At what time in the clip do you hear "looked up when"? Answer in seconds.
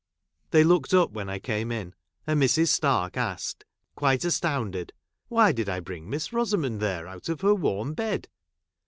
0.63-1.29